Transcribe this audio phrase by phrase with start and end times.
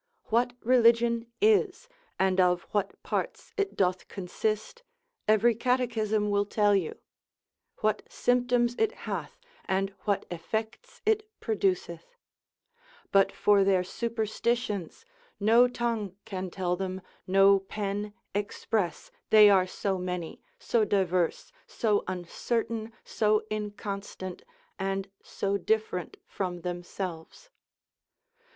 [0.31, 4.81] What religion is, and of what parts it doth consist,
[5.27, 6.97] every catechism will tell you,
[7.81, 12.15] what symptoms it hath, and what effects it produceth:
[13.11, 15.05] but for their superstitions,
[15.39, 22.03] no tongue can tell them, no pen express, they are so many, so diverse, so
[22.07, 24.41] uncertain, so inconstant,
[24.79, 27.51] and so different from themselves.